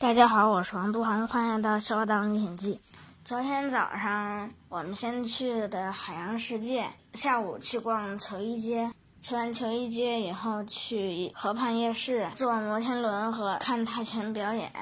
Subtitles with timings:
[0.00, 2.74] 大家好，我是王杜航，欢迎来到《笑傲大历险记》。
[3.22, 8.90] 昨天早上我们先去的海洋世界，下午去逛球衣街，
[9.20, 14.72] 去完球衣街以后去河畔夜市坐摩天轮和看泰拳表演。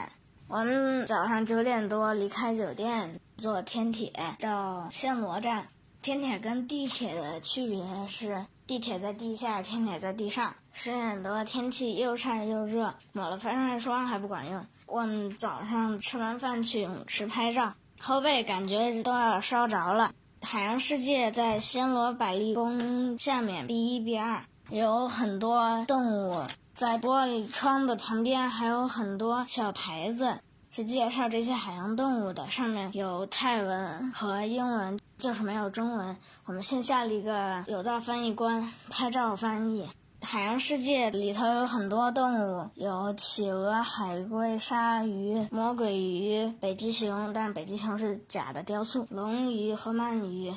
[0.46, 5.66] 我们早上九点多离开酒店，坐天铁到暹罗站。
[6.00, 10.54] 天铁跟地铁的区别是，地铁在地下，天铁在地上。
[10.72, 14.64] 十点多，天气又晒又热，抹了防晒霜还不管用。
[14.88, 20.12] 我们早上吃完饭去泳池拍照，后背感觉都要烧着了。
[20.40, 26.42] 海洋世界在暹罗百丽宫下面，B 一 B 二有很多动物，
[26.74, 30.38] 在玻璃窗的旁边还有很多小牌子。
[30.70, 36.16] 是介绍这些海洋动物的，上面有泰文和英文，就是没有中文。
[36.44, 39.88] 我们先下了一个有道翻译官拍照翻译。
[40.30, 50.52] 海洋世界里头有很多动物，有企鹅、海龟、鲨鱼、魔鬼鱼、北极熊，但北极熊是假的雕塑，龙鱼和鳗鱼。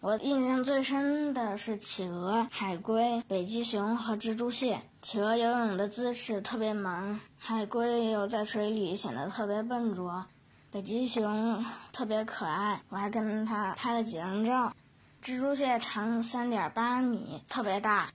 [0.00, 4.78] 我印象最深的是企鹅、海龟、北极熊和蜘蛛蟹。
[5.00, 10.22] 企鹅游泳的姿势特别萌，海龟游在水里显得特别笨拙，
[10.70, 14.70] 北极熊特别可爱，我还跟它拍了几张照。
[15.22, 18.10] 蜘蛛蟹长三点八米，特别大。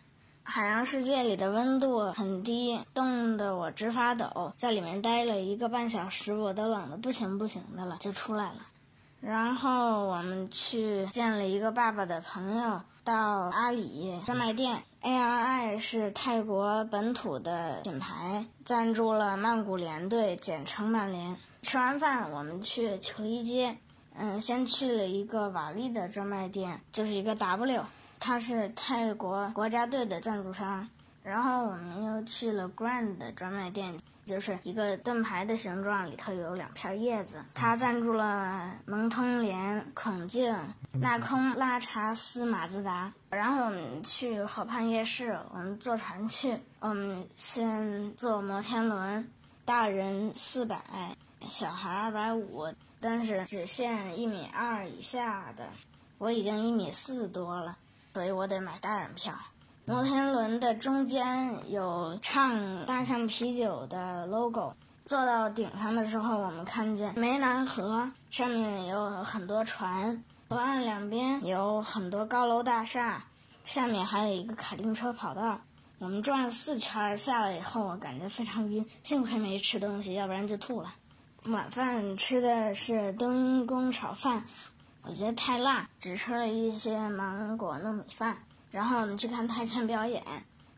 [0.50, 8.60] 海洋世界里的温度很低，冻得我直发抖，在里面待了一个半小时，我都冷得不行不行的了，就出来了。
[9.20, 13.14] 然后我们去见了一个爸爸的朋友，到
[13.52, 14.82] 阿里专卖店。
[15.02, 21.36] A.R.I 是泰国本土的品牌，赞助了曼谷联队，简称曼联。
[21.62, 23.78] 吃完饭，我们去球衣街，
[24.16, 27.84] 嗯，先去了一个瓦力的专卖店，就是一个 W，
[28.28, 30.86] 它是泰国国家队的赞助商。
[31.24, 33.98] 然后我们又去了 Grand 专卖店。
[34.26, 37.42] 就是一个盾牌的形状，里头有两片叶子。
[37.54, 40.54] 它赞助了蒙通联、孔敬、
[40.92, 43.10] 纳空、拉查斯、马自达。
[43.30, 46.60] 然后我们去河畔夜市，我们坐船去。
[46.82, 49.26] 我们先坐摩天轮，
[49.64, 50.78] 大人四百，
[51.48, 52.68] 小孩二百五，
[53.00, 55.66] 但是只限一米二以下的。
[56.18, 57.78] 我已经一米四多了，
[58.18, 59.32] 所以我得买大人票。
[59.86, 64.74] 摩天轮的中间有唱大象啤酒的 logo。
[65.06, 73.24] 坐到顶上的时候，我们看见湄南河上面有很多船，河岸两边有很多高楼大厦，
[73.66, 75.62] 下面还有一个卡丁车跑道。
[76.00, 80.92] 我们转了四圈下来以后，我感觉非常晕，幸亏没吃东西，要不然就吐了。
[81.46, 84.44] 晚饭吃的是冬阴炒饭，
[85.10, 88.38] 我觉得太辣，只吃了一些芒果糯米饭。
[88.70, 90.22] 然后我们去看泰拳表演，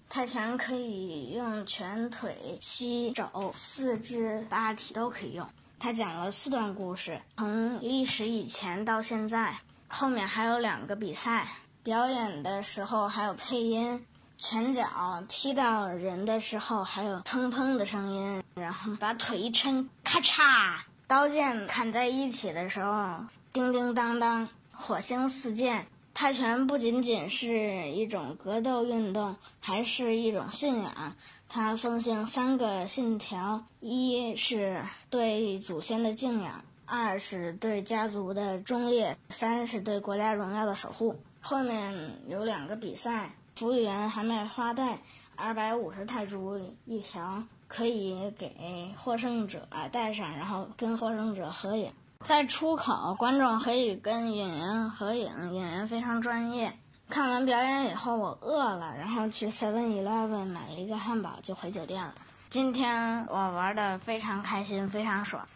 [0.07, 5.47] 泰拳可以用拳腿、膝、肘、四肢、八体都可以用。
[5.79, 9.57] 他讲了四段故事，从历史以前到现在，
[9.87, 11.47] 后面还有两个比赛。
[11.81, 14.05] 表演的时候还有配音，
[14.37, 23.15] 拳脚踢到人的时候还有砰砰的声音，然后把腿一撑，咔嚓，刀剑砍在一起的时候，
[23.51, 25.87] 叮叮当当，火星四溅。
[26.13, 31.15] 泰拳不仅仅是一种格斗运动，还是一种信仰。
[31.47, 41.15] 它奉行三个信条：一是对祖先的敬仰，二是对家族的忠烈，三是对国家荣耀的守护。
[41.41, 44.99] 后面有两个比赛，服务员还卖花带，
[45.35, 51.91] 二百五十泰铢一条，可以给获胜者戴上，然后跟获胜者合影。
[52.25, 56.71] 在出口，观众可以跟演员合影，演员非常专业。
[57.09, 62.13] 看完表演以后，我饿了，然后去 Seven Eleven 买了一个汉堡，就回酒店了。
[62.49, 65.47] 今天我玩的非常开心，非常爽。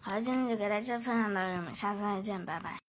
[0.00, 2.81] 好了，今天就给大家分享到这里，我们下次再见，拜拜。